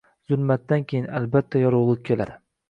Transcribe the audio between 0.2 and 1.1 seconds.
Zulmatdan keyin,